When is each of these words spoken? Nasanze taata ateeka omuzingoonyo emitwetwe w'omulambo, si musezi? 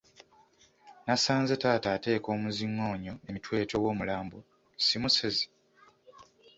Nasanze 1.05 1.53
taata 1.61 1.87
ateeka 1.97 2.27
omuzingoonyo 2.35 3.13
emitwetwe 3.29 3.77
w'omulambo, 3.83 4.37
si 4.85 4.95
musezi? 5.01 5.45